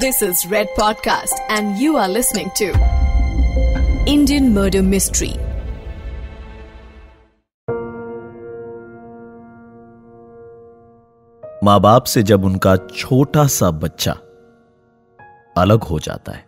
[0.00, 2.66] This is Red Podcast, and you are listening to
[4.06, 5.32] Indian Murder Mystery.
[11.64, 14.12] माँ बाप से जब उनका छोटा सा बच्चा
[15.56, 16.44] अलग हो जाता है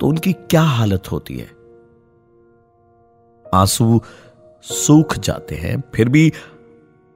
[0.00, 1.48] तो उनकी क्या हालत होती है
[3.54, 4.00] आँसू
[4.64, 6.32] सूख जाते हैं फिर भी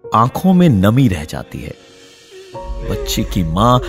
[0.04, 1.74] आँखों में नमी रह जाती है
[2.90, 3.80] बच्चे की माँ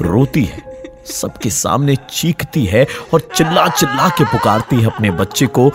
[0.00, 0.62] रोती है,
[1.06, 5.70] सबके सामने चीखती है और चिल्ला चिल्ला के पुकारती है अपने बच्चे को।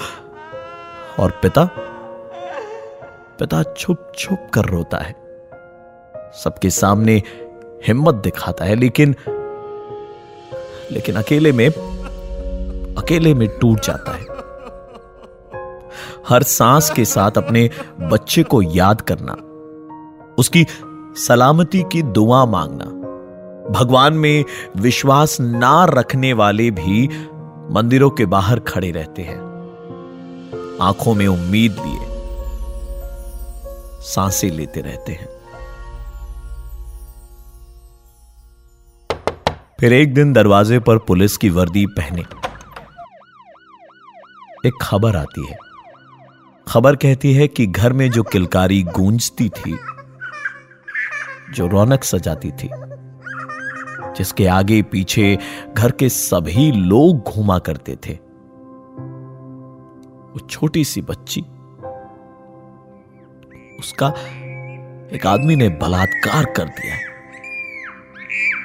[1.20, 1.70] और पिता?
[3.40, 5.16] पिता छुप छुप कर रोता है।
[6.44, 7.24] सबके सामने
[7.88, 9.16] हिम्मत दिखाता है, लेकिन
[10.92, 11.70] लेकिन अकेले में
[12.96, 14.26] अकेले में टूट जाता है।
[16.30, 17.70] हर सांस के साथ अपने
[18.02, 19.34] बच्चे को याद करना,
[20.38, 20.66] उसकी
[21.16, 22.99] सलामती की दुआ मांगना
[23.70, 24.46] भगवान में
[24.78, 27.08] विश्वास ना रखने वाले भी
[27.72, 29.40] मंदिरों के बाहर खड़े रहते हैं।
[30.82, 32.00] आँखों में उम्मीद लिए
[34.02, 35.40] साँसें लेते रहते हैं।
[39.80, 42.22] फिर एक दिन दरवाजे पर पुलिस की वर्दी पहने।
[44.66, 45.58] एक खबर आती है।
[46.68, 49.80] खबर कहती है कि घर में जो किलकारी गूंजती थी,
[51.54, 52.70] जो रौनक सजाती थी
[54.18, 55.38] जिसके आगे पीछे
[55.74, 58.14] घर के सभी लोग घूमा करते थे।
[60.30, 61.42] वो छोटी सी बच्ची,
[63.80, 64.08] उसका
[65.14, 67.08] एक आदमी ने बलात्कार कर दिया है।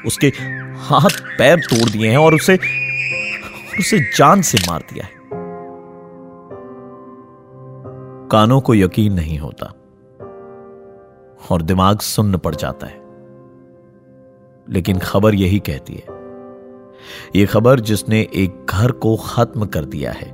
[0.07, 0.27] उसके
[0.79, 2.59] हाथ पैर तोड़ दिए हैं और उसे
[3.79, 5.13] उसे जान से मार दिया है।
[8.29, 9.67] कानों को यकीन नहीं होता
[11.51, 13.04] और दिमाग सुन्न पड़ जाता है।
[14.71, 16.13] लेकिन खबर यही कहती है।
[17.37, 20.31] यह खबर जिसने एक घर को खत्म कर दिया है,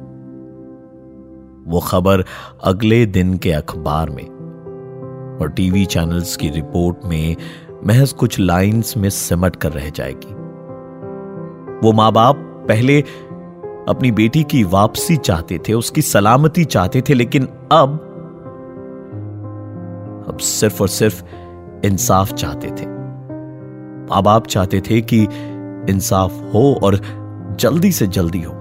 [1.67, 2.25] वो खबर
[2.65, 4.27] अगले दिन के अखबार में
[5.41, 7.37] और टीवी चैनल्स की रिपोर्ट में
[7.85, 10.35] महज कुछ लाइंस में सिमट कर रह जाएगी।
[11.87, 12.37] वो माँ बाप
[12.69, 13.01] पहले
[13.89, 18.07] अपनी बेटी की वापसी चाहते थे, उसकी सलामती चाहते थे, लेकिन अब
[20.29, 21.25] अब सिर्फ़ और सिर्फ़
[21.85, 23.00] इंसाफ चाहते थे।
[24.11, 25.23] माँ बाप चाहते थे कि
[25.93, 26.97] इंसाफ हो और
[27.61, 28.53] जल्दी से जल्दी हो।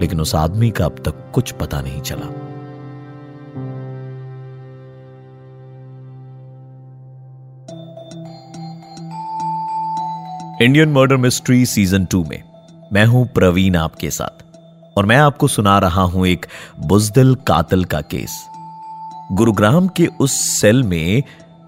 [0.00, 2.26] लेकिन उस आदमी का अब तक कुछ पता नहीं चला।
[10.64, 12.42] Indian murder mystery season two में
[12.92, 14.44] मैं हूँ प्रवीण आपके साथ,
[14.98, 16.46] और मैं आपको सुना रहा हूँ एक
[16.80, 18.48] बुजदिल कातल का केस।
[19.32, 21.22] गुरुग्राम के उस सेल में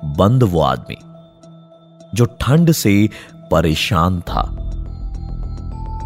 [0.05, 0.97] बंद वो आदमी।
[2.15, 3.09] जो ठंड से
[3.51, 4.43] परेशान था।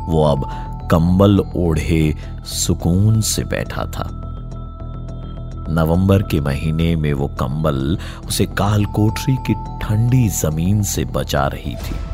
[0.08, 0.50] वो अब
[0.90, 4.10] कंबल ओढ़े सुकून से बैठा था।
[5.68, 12.09] नवंबर के महीने में वो कंबल उसे कालकोठरी की ठंडी ज़मीन से बचा रही थी।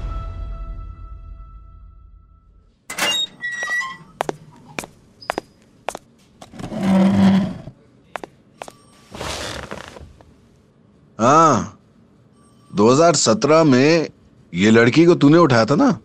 [12.87, 14.09] 2017 में
[14.55, 15.99] ये लड़की को तूने उठाया था ना?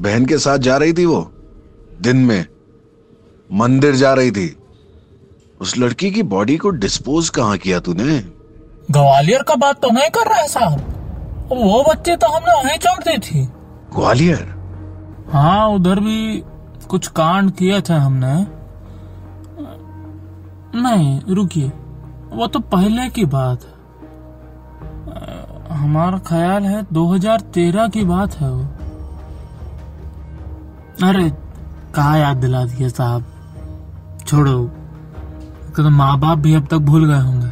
[0.00, 1.32] बहन के साथ जा रही थी वो
[2.00, 2.46] दिन में।
[3.52, 4.56] मंदिर जा रही थी।
[5.60, 8.18] उस लड़की की बॉडी को डिस्पोज कहाँ किया तूने?
[8.90, 10.80] ग्वालियर का बात तो नहीं कर रहा है साहब
[11.52, 13.46] वो बच्चे तो हमने वहीं छोड़ दी थी।
[13.94, 14.46] ग्वालियर?
[15.32, 16.42] हाँ उधर भी
[16.88, 18.34] कुछ कांड किए थे हमने।
[20.82, 21.68] नहीं रुकिए।
[22.32, 23.69] वो तो पहले की बात है।
[25.80, 28.62] हमारा ख्याल है 2013 की बात है वो।
[31.08, 31.30] अरे,
[31.94, 33.24] कहा याद दिला दिया साहब?
[34.26, 34.70] छोड़ो।
[35.76, 37.46] तो माँ बाप भी अब तक भूल गए होंगे।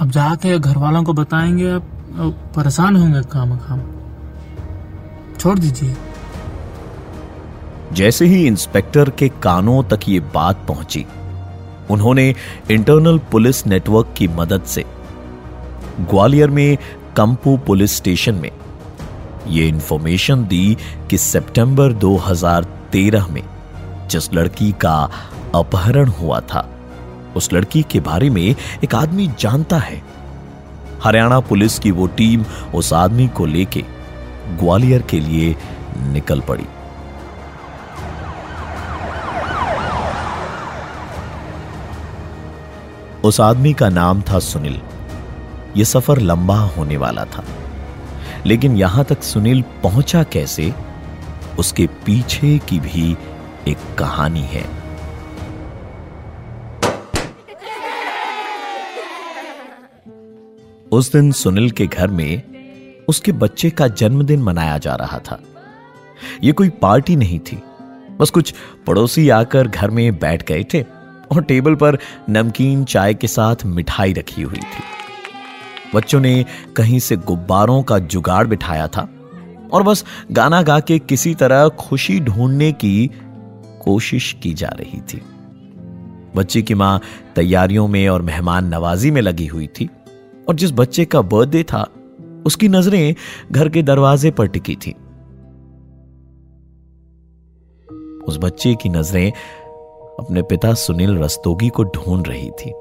[0.00, 3.80] अब जाके घर वालों को बताएँगे अब परेशान होंगे काम काम
[5.38, 5.96] छोड़ दीजिए।
[7.92, 11.06] जैसे ही इंस्पेक्टर के कानों तक ये बात पहुँची,
[11.90, 12.34] उन्होंने
[12.70, 14.84] इंटरनल पुलिस नेटवर्क की मदद से
[16.00, 16.78] ग्वालियर में
[17.16, 18.50] कंपू पुलिस स्टेशन में।
[19.46, 20.76] यह इंफॉर्मेशन दी
[21.10, 23.42] कि सितंबर 2013 में
[24.10, 25.10] जिस लड़की का
[25.54, 26.68] अपहरण हुआ था,
[27.36, 30.02] उस लड़की के बारे में एक आदमी जानता है।
[31.04, 33.84] हरियाणा पुलिस की वो टीम उस आदमी को लेके
[34.48, 35.56] ग्वालियर के लिए
[35.98, 36.64] निकल पड़ी।
[43.24, 44.80] उस आदमी का नाम था सुनील।
[45.76, 47.44] यह सफ़र लंबा होने वाला था।
[48.46, 50.74] लेकिन यहाँ तक सुनील पहुँचा कैसे,
[51.58, 53.16] उसके पीछे की भी
[53.68, 54.78] एक कहानी है।
[60.92, 62.42] उस दिन सुनील के घर में
[63.08, 65.40] उसके बच्चे का जन्मदिन मनाया जा रहा था।
[66.42, 67.62] यह कोई पार्टी नहीं थी।
[68.18, 68.54] बस कुछ
[68.86, 70.82] पड़ोसी आकर घर में बैठ गए थे
[71.32, 71.98] और टेबल पर
[72.30, 74.97] नमकीन चाय के साथ मिठाई रखी हुई थी।
[75.94, 76.44] बच्चों ने
[76.76, 79.08] कहीं से गुब्बारों का जुगाड़ बिठाया था।
[79.72, 83.10] और बस गाना गा के किसी तरह खुशी ढूँढने की
[83.84, 85.22] कोशिश की जा रही थी।
[86.36, 87.00] बच्चे की माँ
[87.36, 89.90] तैयारियों में और मेहमान नवाजी में लगी हुई थी।
[90.48, 91.90] और जिस बच्चे का बर्थडे था,
[92.46, 93.14] उसकी नज़रें
[93.52, 94.92] घर के दरवाजे पर टिकी थी।
[98.24, 99.32] उस बच्चे की नज़रें
[100.20, 102.72] अपने पिता सुनील रस्तोगी को ढूंढ रही थी।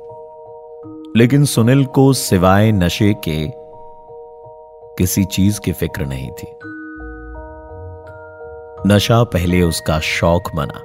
[1.15, 3.51] लेकिन सुनील को सिवाय नशे के
[4.97, 6.47] किसी चीज़ की फ़िक्र नहीं थी।
[8.87, 10.81] नशा पहले उसका शौक बना,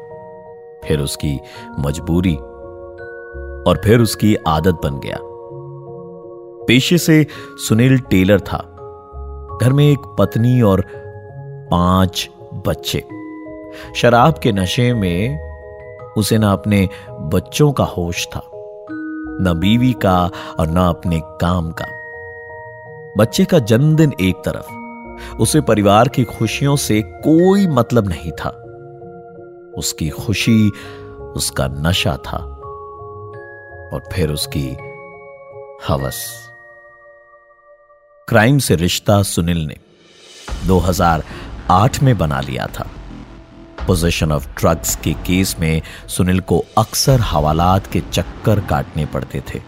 [0.84, 1.40] फिर उसकी
[1.78, 2.34] मजबूरी
[3.66, 5.18] और फिर उसकी आदत बन गया।
[6.66, 7.26] पेशे से
[7.68, 8.68] सुनील टेलर था।
[9.62, 10.84] घर में एक पत्नी और
[11.70, 12.30] पाँच
[12.66, 13.04] बच्चे।
[13.96, 15.38] शराब के नशे में
[16.16, 16.88] उसे ना अपने
[17.20, 18.48] बच्चों का होश था।
[19.40, 21.86] न बीवी का और न अपने काम का।
[23.16, 24.72] बच्चे का जन्मदिन एक तरफ़,
[25.36, 28.58] उसे परिवार की खुशियों से कोई मतलब नहीं था।
[29.78, 30.70] उसकी खुशी
[31.36, 32.38] उसका नशा था
[33.92, 34.76] और फिर उसकी
[35.88, 36.48] हवस।
[38.28, 39.76] क्राइम से रिश्ता सुनील ने
[40.66, 42.86] 2008 में बना लिया था।
[43.86, 49.62] पोजेशन ऑफ़ ड्रग्स के केस में सुनील को अक्सर हवालात के चक्कर काटने पड़ते थे।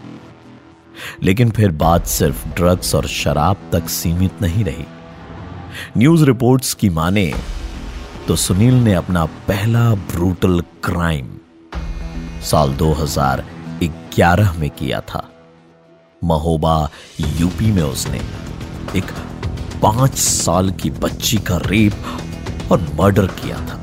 [1.23, 4.85] लेकिन फिर बात सिर्फ़ ड्रग्स और शराब तक सीमित नहीं रही।
[5.97, 7.33] न्यूज़ रिपोर्ट्स की माने
[8.27, 11.37] तो सुनील ने अपना पहला ब्रूटल क्राइम
[12.41, 15.29] साल 2011 में किया था।
[16.23, 16.89] महोबा
[17.19, 18.21] यूपी में उसने
[18.95, 19.11] एक
[19.81, 21.93] पाँच साल की बच्ची का रेप
[22.71, 23.81] और मर्डर किया था।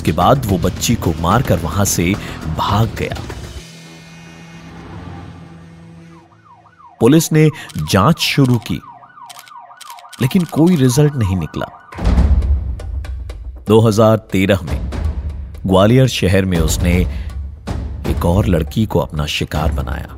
[0.00, 2.04] उसके बाद वो बच्ची को मारकर वहाँ से
[2.58, 3.16] भाग गया।
[7.00, 7.48] पुलिस ने
[7.90, 8.80] जाँच शुरू की,
[10.22, 11.66] लेकिन कोई रिज़ल्ट नहीं निकला।
[13.68, 14.90] 2013 में
[15.66, 16.96] ग्वालियर शहर में उसने
[18.08, 20.16] एक और लड़की को अपना शिकार बनाया।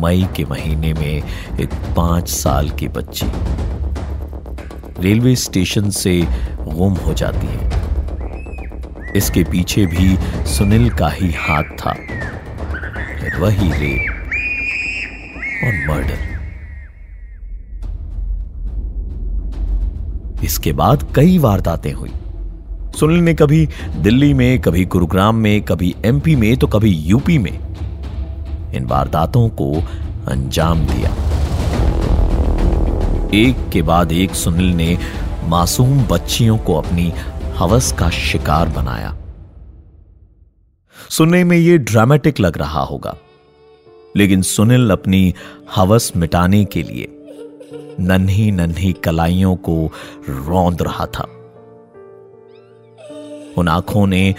[0.00, 3.26] मई के महीने में एक पाँच साल की बच्ची।
[5.00, 6.22] रेलवे स्टेशन से
[6.60, 7.86] गुम हो जाती है।
[9.16, 11.92] इसके पीछे भी सुनील का ही हाथ था।
[13.20, 14.12] फिर वही रेप
[15.64, 16.36] और मर्डर।
[20.44, 22.10] इसके बाद कई वारदातें हुई।
[22.98, 27.58] सुनील ने कभी दिल्ली में, कभी गुरुग्राम में, कभी एमपी में तो कभी यूपी में
[28.74, 29.74] इन वारदातों को
[30.28, 31.25] अंजाम दिया।
[33.34, 34.98] एक के बाद एक सुनील ने
[35.44, 37.12] मासूम बच्चियों को अपनी
[37.56, 39.16] हवस का शिकार बनाया।
[41.10, 43.16] सुनने में यह ड्रामेटिक लग रहा होगा,
[44.16, 45.34] लेकिन सुनील अपनी
[45.76, 47.12] हवस मिटाने के लिए
[48.00, 49.92] नन्ही नन्ही कलाइयों को
[50.28, 51.28] रौंद रहा था।
[53.58, 54.34] उन आँखों ने,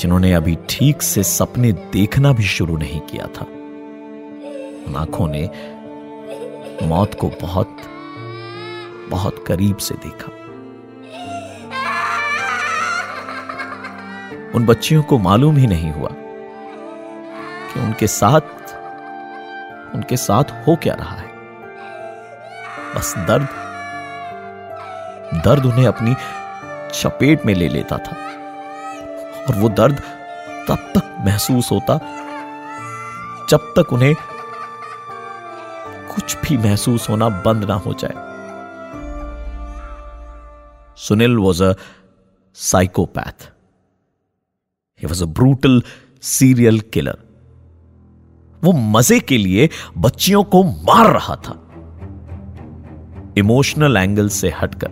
[0.00, 3.46] जिन्होंने अभी ठीक से सपने देखना भी शुरू नहीं किया था,
[4.86, 5.48] उन आँखों ने
[6.82, 7.76] मौत को बहुत
[9.12, 10.32] बहुत करीब से देखा।
[14.54, 16.08] उन बच्चियों को मालूम ही नहीं हुआ
[17.68, 18.40] कि उनके साथ
[19.94, 21.30] उनके साथ हो क्या रहा है।
[22.94, 23.48] बस दर्द
[25.44, 26.14] दर्द उन्हें अपनी
[26.94, 28.16] चपेट में ले लेता था।
[29.42, 30.02] और वो दर्द
[30.68, 31.98] तब तक महसूस होता
[33.50, 34.14] जब तक उन्हें
[36.14, 38.31] कुछ भी महसूस होना बंद ना हो जाए।
[41.02, 41.72] Sunil was a
[42.54, 43.50] psychopath
[45.00, 45.82] he was a brutal
[46.22, 47.18] serial killer
[48.62, 49.68] वो मज़े के लिए
[49.98, 51.58] बच्चियों को मार रहा था।
[53.38, 54.90] इमोशनल एंगल से हटकर।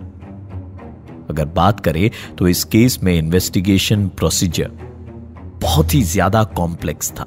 [1.31, 4.71] अगर बात करें तो इस केस में इन्वेस्टिगेशन प्रोसीजर
[5.63, 7.27] बहुत ही ज़्यादा कॉम्प्लेक्स था।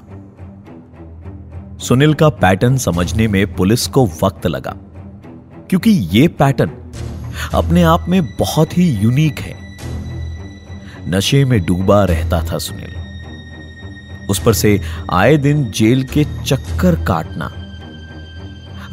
[1.78, 4.76] सुनील का पैटर्न समझने में पुलिस को वक्त लगा।
[5.70, 6.70] क्योंकि यह पैटर्न
[7.54, 9.56] अपने आप में बहुत ही यूनिक है।
[11.10, 13.02] नशे में डूबा रहता था सुनील।
[14.30, 14.80] उस पर से
[15.12, 17.52] आए दिन जेल के चक्कर काटना।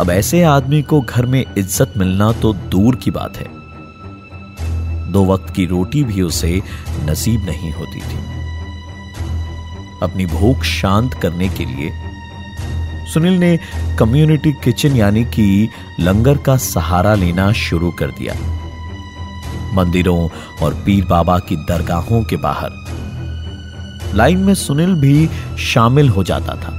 [0.01, 3.47] अब ऐसे आदमी को घर में इज़्ज़त मिलना तो दूर की बात है।
[5.13, 6.61] दो वक्त की रोटी भी उसे
[7.05, 8.19] नसीब नहीं होती थी।
[10.03, 11.91] अपनी भूख शांत करने के लिए
[13.15, 13.59] सुनील ने
[13.99, 15.69] कम्युनिटी किचन यानी कि
[16.01, 18.35] लंगर का सहारा लेना शुरू कर दिया।
[19.75, 20.29] मंदिरों
[20.63, 22.71] और पीर बाबा की दरगाहों के बाहर।
[24.15, 26.77] लाइन में सुनील भी शामिल हो जाता था।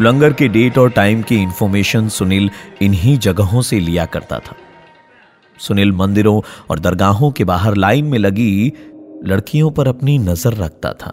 [0.00, 2.50] लंगर के डेट और टाइम की इंफॉर्मेशन सुनील
[2.82, 4.56] इन्हीं जगहों से लिया करता था।
[5.58, 6.40] सुनील मंदिरों
[6.70, 8.72] और दरगाहों के बाहर लाइन में लगी
[9.26, 11.12] लड़कियों पर अपनी नज़र रखता था।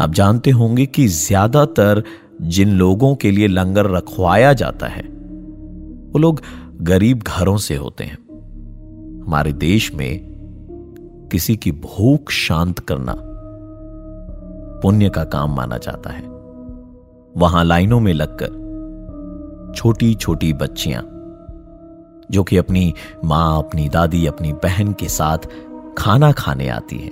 [0.00, 2.02] आप जानते होंगे कि ज़्यादातर
[2.42, 6.40] जिन लोगों के लिए लंगर रखवाया जाता है, वो लोग
[6.82, 8.18] गरीब घरों से होते हैं।
[9.26, 10.34] हमारे देश में
[11.32, 13.14] किसी की भूख शांत करना
[14.82, 16.22] पुण्य का काम माना जाता है।
[17.34, 21.02] वहाँ लाइनों में लगकर छोटी छोटी बच्चियाँ,
[22.30, 22.92] जो कि अपनी
[23.24, 25.48] माँ, अपनी दादी, अपनी बहन के साथ
[25.98, 27.10] खाना खाने आती है।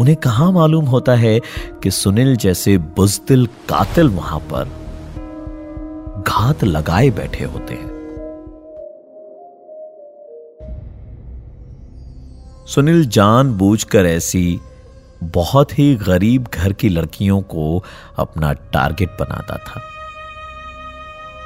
[0.00, 1.40] उन्हें कहा मालूम होता है
[1.82, 4.64] कि सुनील जैसे बुजदिल कातिल वहाँ पर
[6.28, 7.92] घात लगाए बैठे होते हैं।
[12.66, 14.60] सुनील जान बूझकर ऐसी
[15.22, 17.84] बहुत ही गरीब घर की लड़कियों को
[18.16, 19.80] अपना टारगेट बनाता था।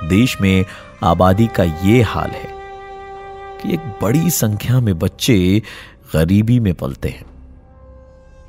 [0.08, 0.64] देश में
[1.02, 2.54] आबादी का यह हाल है
[3.62, 5.62] कि एक बड़ी संख्या में बच्चे
[6.14, 7.25] गरीबी में पलते हैं,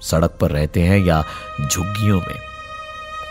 [0.01, 1.23] सड़क पर रहते हैं या
[1.71, 2.39] झुग्गियों में।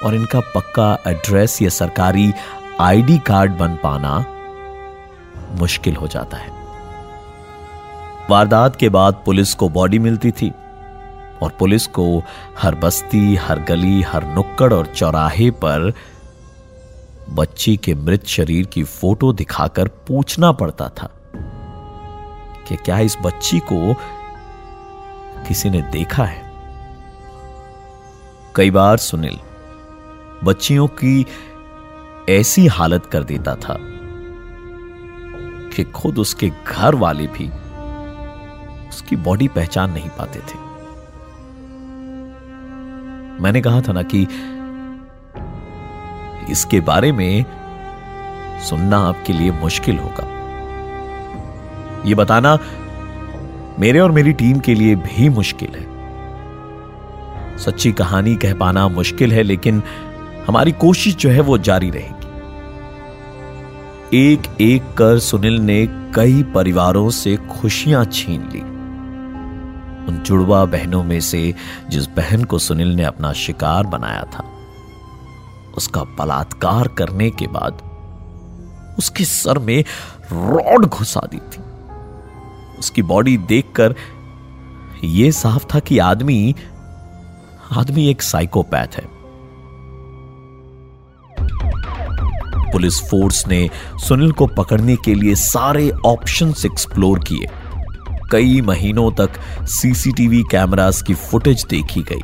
[0.04, 2.32] और इनका पक्का एड्रेस या सरकारी
[2.80, 4.24] आईडी कार्ड बन पाना
[5.52, 6.50] मुश्किल हो जाता है।
[8.30, 10.52] वारदात के बाद पुलिस को बॉडी मिलती थी
[11.42, 12.22] और पुलिस को
[12.58, 15.92] हर बस्ती, हर गली, हर नुक्कड़ और चौराहे पर
[17.30, 21.15] बच्ची के मृत शरीर की फ़ोटो दिखाकर पूछना पड़ता था।
[22.68, 23.94] कि क्या इस बच्ची को
[25.48, 26.52] किसी ने देखा है?
[28.56, 29.38] कई बार सुनील,
[30.44, 31.26] बच्चियों की
[32.28, 33.76] ऐसी हालत कर देता था
[35.70, 37.48] कि खुद उसके घर वाले भी
[38.88, 40.58] उसकी बॉडी पहचान नहीं पाते थे।
[43.42, 44.28] मैंने कहा था ना कि
[46.50, 47.44] इसके बारे में
[48.60, 50.35] सुनना आपके लिए मुश्किल होगा।
[52.06, 52.58] यह बताना
[53.78, 55.84] मेरे और मेरी टीम के लिए भी मुश्किल है।
[57.58, 59.82] सच्ची कहानी कह पाना मुश्किल है, लेकिन
[60.46, 62.14] हमारी कोशिश जो है वो जारी रहेगी।
[64.16, 68.60] एक एक कर सुनील ने कई परिवारों से खुशियाँ छीन ली।
[70.08, 71.54] उन जुड़वा बहनों में से
[71.88, 74.44] जिस बहन को सुनील ने अपना शिकार बनाया था,
[75.76, 77.82] उसका बलात्कार करने के बाद
[78.98, 79.84] उसके सर में
[80.32, 81.65] रॉड घुसा दी थी।
[82.78, 83.94] उसकी बॉडी देखकर
[85.04, 86.54] यह साफ़ था कि आदमी
[87.72, 89.04] आदमी एक साइकोपैथ है।
[92.72, 93.68] पुलिस फोर्स ने
[93.98, 97.46] सुनील को पकड़ने के लिए सारे ऑप्शंस एक्सप्लोर किए।
[98.32, 99.30] कई महीनों तक
[99.66, 102.20] सीसीटीवी कैमरास की फुटेज देखी गई।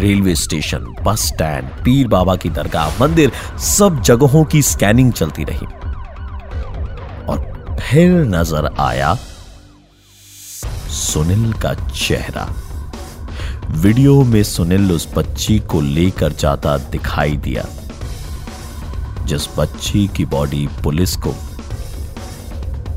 [0.00, 5.66] रेलवे स्टेशन, बस स्टैंड, पीर बाबा की दरगाह, मंदिर, सब जगहों की स्कैनिंग चलती रही।
[7.26, 9.16] और फिर नज़र आया
[10.94, 12.44] सुनील का चेहरा।
[13.74, 17.64] वीडियो में सुनील उस बच्ची को लेकर जाता दिखाई दिया,
[19.26, 21.34] जिस बच्ची की बॉडी पुलिस को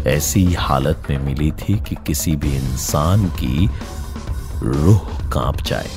[0.07, 3.69] ऐसी हालत में मिली थी कि किसी भी इंसान की
[4.63, 4.99] रूह
[5.33, 5.89] काँप जाए।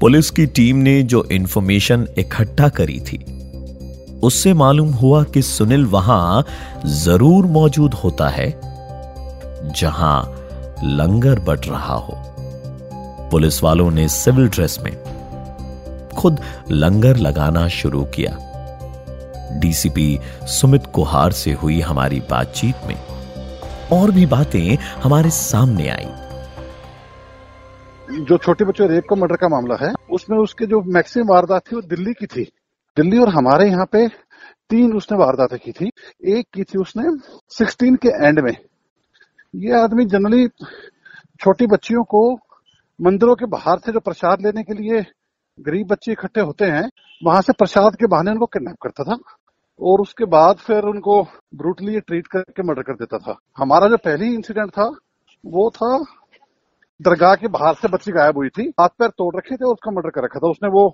[0.00, 3.18] पुलिस की टीम ने जो इंफॉर्मेशन इकट्ठा करी थी,
[4.22, 6.44] उससे मालूम हुआ कि सुनील वहाँ
[6.96, 8.48] ज़रूर मौजूद होता है
[9.62, 10.22] जहाँ
[10.84, 12.22] लंगर बट रहा हो।
[13.30, 15.10] पुलिस वालों ने सिविल ड्रेस में
[16.16, 16.40] खुद
[16.70, 18.46] लंगर लगाना शुरू किया।
[19.52, 22.96] डीसीपी सुमित कुहार से हुई हमारी बातचीत में
[23.92, 26.08] और भी बातें हमारे सामने आई।
[28.20, 31.76] जो छोटे बच्चों रेप का, मर्डर का मामला है, उसमें उसके जो मैक्सिमम वारदात थी
[31.76, 32.52] वो दिल्ली की थी।
[32.96, 34.08] दिल्ली और हमारे यहाँ पे
[34.70, 35.90] तीन उसने वारदातें की थी।
[36.38, 37.04] एक की थी उसने
[37.48, 38.56] सिक्सटीन के एंड में।
[39.54, 40.46] ये आदमी जनरली
[41.40, 42.20] छोटी बच्चियों को
[43.00, 45.00] मंदिरों के बाहर से जो प्रसाद लेने के लिए
[45.58, 46.90] गरीब बच्चे इकट्ठे होते हैं,
[47.22, 49.16] वहाँ से प्रसाद के बहाने उनको किडनैप करता था
[49.80, 51.22] और उसके बाद फिर उनको
[51.54, 54.88] ब्रूटली ट्रीट करके मर्डर कर देता था। हमारा जो पहली इंसिडेंट था,
[55.44, 55.96] वो था
[57.00, 59.90] दरगाह के बाहर से बच्ची गायब हुई थी, हाथ पैर तोड़ रखे थे और उसका
[59.90, 60.88] मर्डर कर रखा था। उसने वो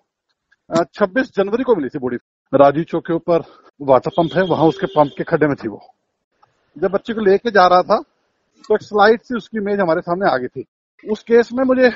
[0.95, 2.17] छब्बीस जनवरी को मिली थी बॉडी
[2.53, 3.43] राजीव चौक के ऊपर
[3.81, 5.81] वाटर पंप है, वहाँ उसके पंप के खड्डे में थी वो।
[6.77, 8.03] जब बच्चे को लेके जा रहा था
[8.75, 10.65] एक स्लाइड सी उसकी इमेज हमारे सामने आ गई थी।
[11.05, 11.91] उस केस में मुझे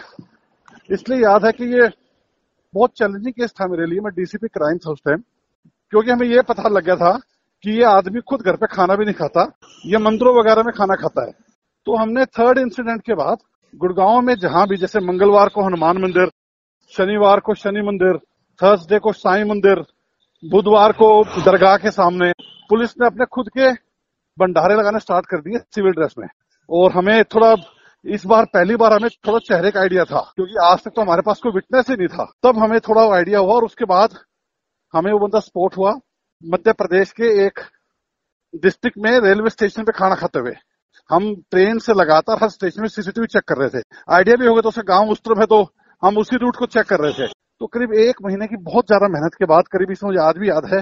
[0.91, 1.89] इसलिए याद है कि ये
[2.75, 5.23] बहुत चैलेंजिंग केस था मेरे लिए। मैं डीसीपी क्राइम था उस टाइम
[5.93, 7.13] क्योंकि हमें ये पता लग गया था
[7.65, 9.43] कि ये आदमी खुद घर पे खाना भी नहीं खाता,
[9.85, 11.33] ये मंदिरों वगैरह में खाना खाता है।
[11.87, 13.39] तो हमने थर्ड इंसिडेंट के बाद
[13.75, 16.31] गुड़गांव में जहाँ भी, जैसे मंगलवार को हनुमान मंदिर,
[16.93, 18.17] शनिवार को शनि मंदिर
[18.61, 19.85] थर्सडे को साई मंदिर,
[20.43, 21.09] बुधवार को
[21.43, 22.33] दरगाह के सामने,
[22.71, 23.71] पुलिस ने अपने खुद के
[24.39, 26.27] भंडारे लगाने स्टार्ट कर दिए सिविल ड्रेस में।
[26.71, 27.55] और हमें थोड़ा,
[28.05, 31.23] इस बार, पहली बार हमें थोड़ा चेहरे का आइडिया था, क्योंकि आज तक तो हमारे
[31.23, 34.19] पास कोई विटनेस ही नहीं था। तब हमें थोड़ा आइडिया हुआ और उसके बाद
[34.95, 35.93] हमें वो बंदा स्पोर्ट हुआ
[36.45, 37.61] मध्य प्रदेश के एक
[38.63, 40.55] डिस्ट्रिक्ट में रेलवे स्टेशन पे खाना खाते हुए।
[41.11, 44.61] हम ट्रेन से लगातार हर स्टेशन में सीसीटीवी चेक कर रहे थे। आइडिया भी होगा
[44.61, 45.63] तो उसका गाँव उस तरफ़ है तो
[46.03, 49.09] हम उसी रूट को चेक कर रहे थे। तो करीब एक महीने की बहुत ज़्यादा
[49.09, 50.81] मेहनत के बाद, करीब इसमें मुझे आज भी याद है,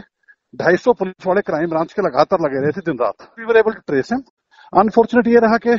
[0.54, 3.57] ढाई सौ पुलिस वाले क्राइम ब्रांच के लगातार लगे रहे थे दिन रात we were
[3.57, 4.23] able to trace him
[4.72, 5.76] unfortunate ये रहा कि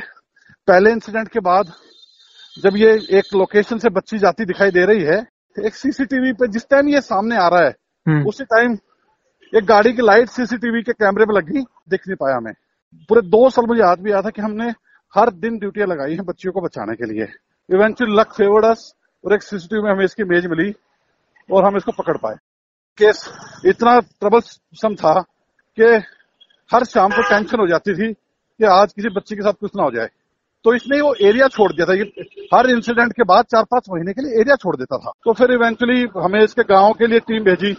[0.68, 1.72] पहले इंसिडेंट के बाद
[2.58, 5.18] जब ये एक लोकेशन से बच्ची जाती दिखाई दे रही है
[5.58, 7.74] एक सीसीटीवी पे जिस टाइम ये सामने आ रहा है
[8.06, 8.78] हम्म। उसी टाइम
[9.54, 12.54] एक गाड़ी की लाइट सीसीटीवी के कैमरे में लगी दिख नहीं पाया हमें।
[13.10, 14.70] पूरे दो साल मुझे याद भी आया था कि हमने
[15.14, 17.28] हर दिन ड्यूटियाँ लगाई हैं बच्चियों को बचाने के लिए।
[17.70, 18.94] इवेंचुअली लक फेवर्ड अस
[19.24, 20.74] और एक सीसीटीवी में हमें इसकी इमेज मिली
[21.50, 22.36] और हम इसको पकड़ पाए।
[22.98, 23.24] केस
[23.66, 24.40] इतना ट्रबल
[24.82, 25.20] सम था
[25.78, 25.92] कि
[26.70, 28.14] हर शाम को टेंशन हो जाती थी
[28.60, 30.08] कि आज किसी बच्चे के साथ कुछ ना हो जाए।
[30.66, 32.04] तो इसने वो एरिया छोड़ दिया था। ये
[32.54, 35.52] हर इंसिडेंट के बाद चार पाँच महीने के लिए एरिया छोड़ देता था। तो फिर
[35.54, 37.76] इवेंचुअली हमें इसके गाँव के लिए टीम भेजी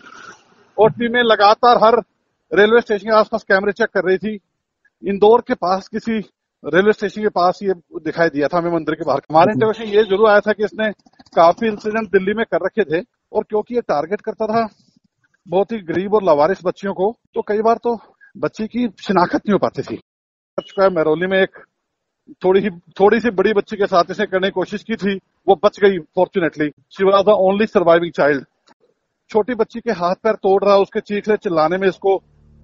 [0.79, 1.99] और टीमें लगातार हर
[2.53, 4.39] रेलवे स्टेशन के आसपास कैमरे चेक कर रही थी।
[5.03, 6.19] इंदौर के पास किसी
[6.65, 10.05] रेलवे स्टेशन के पास ये दिखाई दिया था हमें मंदिर के बाहर। हमारे इंटरवेशन ये
[10.05, 10.91] ज़रूर आया था कि इसने
[11.35, 14.69] काफ़ी इंसिडेंट दिल्ली में कर रखे थे और क्योंकि ये टारगेट करता था
[15.47, 17.99] बहुत ही गरीब और लवारिस बच्चियों को तो कई बार तो
[18.37, 20.01] बच्ची की शिनाख्त नहीं हो पाती थी।
[20.61, 21.59] चुका है महरौली में एक
[22.45, 25.15] थोड़ी ही थोड़ी सी बड़ी बच्ची के साथ इसे करने की कोशिश की थी,
[25.49, 28.45] वो बच गई fortunately she was the only surviving child
[29.31, 32.19] छोटी बच्ची के हाथ पैर तोड़ रहा, उसके चीखने चिल्लाने में इसको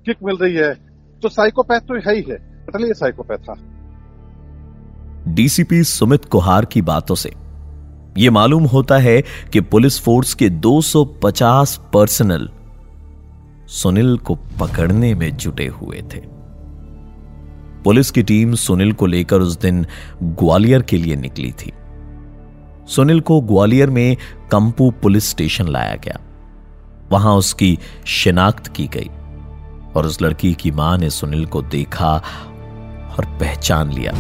[0.07, 0.75] किक मिल रही है।
[1.21, 3.55] तो साइकोपैथ तो है ही है। टोटली साइकोपैथ था।
[5.29, 7.33] डीसीपी सुमित कुहार की बातों से
[8.19, 12.49] यह मालूम होता है कि पुलिस फोर्स के 250 पर्सनल
[13.67, 16.36] सुनील को पकड़ने में जुटे हुए थे।
[17.87, 19.87] पुलिस की टीम सुनील को लेकर उस दिन
[20.23, 21.73] ग्वालियर के लिए निकली थी।
[22.89, 24.17] सुनील को ग्वालियर में
[24.53, 26.19] कंपू पुलिस स्टेशन लाया गया।
[27.11, 29.11] वहाँ उसकी शिनाख्त की गई
[29.95, 32.11] और उस लड़की की माँ ने सुनील को देखा
[33.19, 34.13] और पहचान लिया।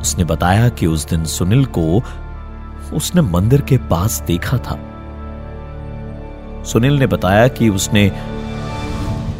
[0.00, 2.02] उसने बताया कि उस दिन सुनील को
[2.96, 4.78] उसने मंदिर के पास देखा था।
[6.64, 8.08] सुनील ने बताया कि उसने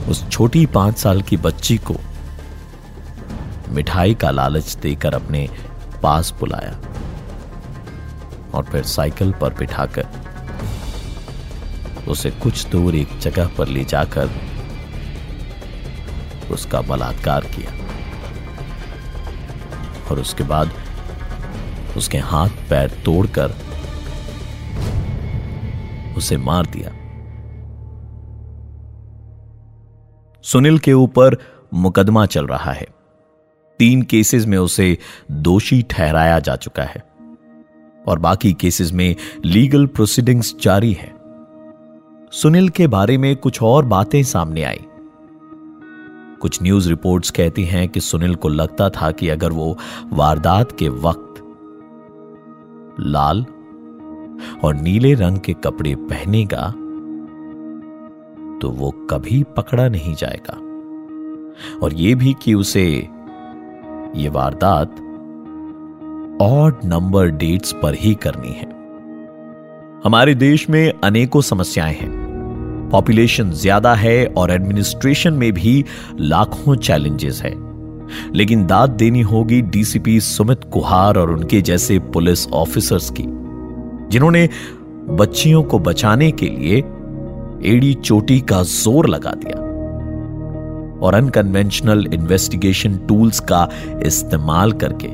[0.09, 1.95] उस छोटी पाँच साल की बच्ची को
[3.77, 5.49] मिठाई का लालच देकर अपने
[6.03, 6.79] पास बुलाया
[8.55, 10.07] और फिर साइकिल पर बिठाकर
[12.09, 14.31] उसे कुछ दूर एक जगह पर ले जाकर
[16.51, 17.73] उसका बलात्कार किया
[20.11, 20.71] और उसके बाद
[21.97, 23.55] उसके हाथ पैर तोड़कर
[26.17, 26.91] उसे मार दिया।
[30.43, 31.37] सुनील के ऊपर
[31.75, 32.96] मुकदमा चल रहा है।
[33.79, 34.99] तीन केसेस में उसे
[35.31, 37.05] दोषी ठहराया जा चुका है।
[38.09, 41.15] और बाकी केसेस में लीगल प्रोसीडिंग्स जारी है।
[42.33, 44.81] सुनील के बारे में कुछ और बातें सामने आई।
[46.41, 50.89] कुछ न्यूज़ रिपोर्ट्स कहती हैं कि सुनील को लगता था कि अगर वो वारदात के
[50.89, 51.43] वक्त
[53.01, 53.47] लाल
[54.65, 56.71] और नीले रंग के कपड़े पहनेगा
[58.59, 60.57] तो वो कभी पकड़ा नहीं जाएगा।
[61.83, 63.09] और ये भी कि उसे
[64.17, 64.97] ये वारदात
[66.43, 68.75] ऑड नंबर डेट्स पर ही करनी है।
[70.05, 72.11] हमारे देश में अनेकों समस्याएँ हैं।
[72.93, 75.85] पॉपुलेशन ज़्यादा है और एडमिनिस्ट्रेशन में भी
[76.21, 77.55] लाखों चैलेंजेस है।
[78.35, 83.25] लेकिन दाद देनी होगी डीसीपी सुमित कुहार और उनके जैसे पुलिस ऑफिसर्स की,
[84.11, 84.49] जिन्होंने
[85.11, 86.79] बच्चियों को बचाने के लिए
[87.67, 89.66] एड़ी चोटी का ज़ोर लगा दिया।
[91.03, 93.69] और अनकन्वेंशनल इन्वेस्टिगेशन टूल्स का
[94.07, 95.09] इस्तेमाल करके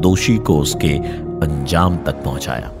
[0.00, 0.94] दोषी को उसके
[1.44, 2.72] अंजाम तक पहुँचाया।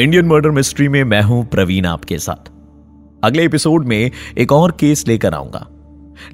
[0.00, 2.50] इंडियन मर्डर मिस्ट्री में मैं हूँ प्रवीण आपके साथ।
[3.24, 5.66] अगले एपिसोड में एक और केस लेकर आऊँगा।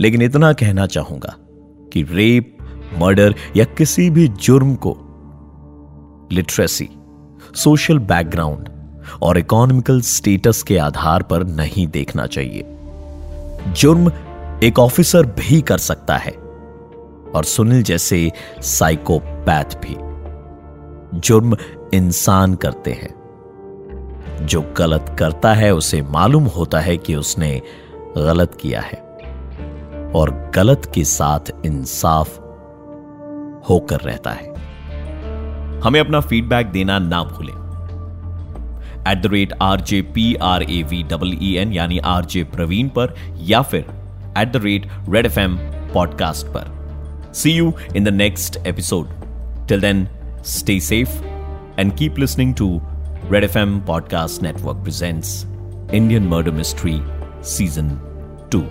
[0.01, 1.35] लेकिन इतना कहना चाहूँगा
[1.93, 2.57] कि रेप
[2.99, 4.97] मर्डर या किसी भी जुर्म को
[6.33, 6.89] लिटरेसी
[7.55, 8.69] सोशल बैकग्राउंड
[9.23, 12.77] और इकोनॉमिकल स्टेटस के आधार पर नहीं देखना चाहिए।
[13.69, 14.13] जुर्म
[14.63, 16.31] एक ऑफिसर भी कर सकता है,
[17.35, 19.97] और सुनील जैसे साइकोपैथ भी।
[21.19, 21.57] जुर्म
[21.95, 23.21] इंसान करते हैं।
[24.43, 27.63] जो गलत करता है, उसे मालूम होता है कि उसने
[28.17, 29.11] गलत किया है,
[30.15, 32.39] और गलत के साथ इंसाफ
[33.69, 34.51] होकर रहता है।
[35.81, 37.60] हमें अपना फीडबैक देना ना भूलें।
[39.09, 42.43] At the rate R J P R A V double E N यानी आर जे
[42.55, 43.15] प्रवीण पर
[43.49, 43.87] या फिर
[44.39, 45.57] at the rate red F M
[45.95, 46.71] podcast पर
[47.35, 49.09] see you in the next episode
[49.69, 50.07] till then
[50.49, 51.23] stay safe
[51.81, 52.81] and keep listening to
[53.31, 55.43] red F M podcast network presents
[55.95, 57.01] Indian murder mystery
[57.57, 57.99] season
[58.53, 58.65] two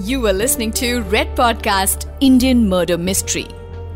[0.00, 3.46] You were listening to Red Podcast, Indian Murder Mystery.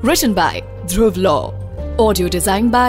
[0.02, 1.54] Written by Dhruv Law.
[1.98, 2.88] Audio designed by